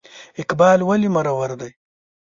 [0.41, 1.69] اقبال ولې مرور دی؟